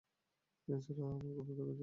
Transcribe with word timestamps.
এটা 0.67 0.77
ছাড়া 0.85 1.03
আমায় 1.09 1.33
কোথাও 1.37 1.45
যেতে 1.49 1.63
দেখেছো? 1.63 1.79